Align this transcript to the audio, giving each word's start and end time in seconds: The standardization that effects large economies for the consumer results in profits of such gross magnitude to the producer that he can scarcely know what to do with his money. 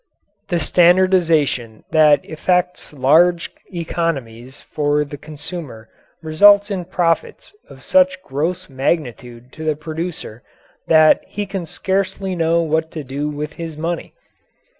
The 0.49 0.59
standardization 0.59 1.83
that 1.91 2.25
effects 2.25 2.91
large 2.91 3.51
economies 3.71 4.59
for 4.61 5.05
the 5.05 5.15
consumer 5.15 5.89
results 6.23 6.71
in 6.71 6.85
profits 6.85 7.53
of 7.69 7.83
such 7.83 8.23
gross 8.23 8.67
magnitude 8.67 9.51
to 9.53 9.63
the 9.63 9.75
producer 9.75 10.41
that 10.87 11.23
he 11.27 11.45
can 11.45 11.67
scarcely 11.67 12.35
know 12.35 12.63
what 12.63 12.89
to 12.93 13.03
do 13.03 13.29
with 13.29 13.53
his 13.61 13.77
money. 13.77 14.15